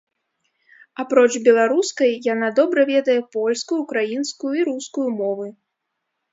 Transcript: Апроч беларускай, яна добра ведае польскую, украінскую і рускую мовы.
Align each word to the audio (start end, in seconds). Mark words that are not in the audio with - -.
Апроч 1.03 1.33
беларускай, 1.47 2.11
яна 2.33 2.49
добра 2.61 2.81
ведае 2.93 3.19
польскую, 3.37 3.77
украінскую 3.87 4.53
і 4.61 4.69
рускую 4.73 5.09
мовы. 5.23 5.47